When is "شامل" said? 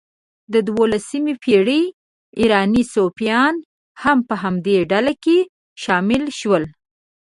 5.83-6.23